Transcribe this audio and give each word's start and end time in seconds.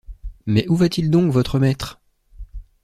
Mais 0.47 0.67
où 0.67 0.75
va-t-il 0.75 1.11
donc, 1.11 1.31
votre 1.31 1.59
maître? 1.59 2.01